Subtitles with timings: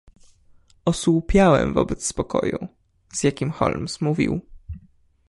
[0.85, 2.67] "Osłupiałem wobec spokoju,
[3.13, 4.39] z jakim Holmes mówił."